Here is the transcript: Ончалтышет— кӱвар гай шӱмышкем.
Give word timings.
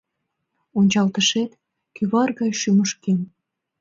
Ончалтышет— 0.77 1.51
кӱвар 1.95 2.29
гай 2.39 2.51
шӱмышкем. 2.61 3.19